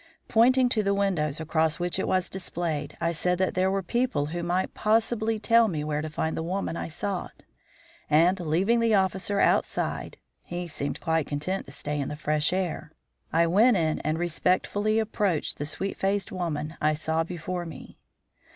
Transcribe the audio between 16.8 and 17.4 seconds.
I saw